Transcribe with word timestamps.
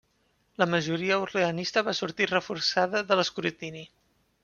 La 0.61 0.67
majoria 0.71 1.19
orleanista 1.25 1.85
va 1.91 1.95
sortir 2.01 2.31
reforçada 2.35 3.07
de 3.13 3.19
l'escrutini. 3.23 3.89